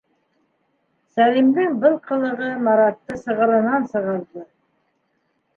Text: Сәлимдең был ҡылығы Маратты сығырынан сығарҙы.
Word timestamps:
Сәлимдең 1.17 1.75
был 1.83 1.99
ҡылығы 2.09 2.49
Маратты 2.69 3.21
сығырынан 3.27 3.89
сығарҙы. 3.93 4.49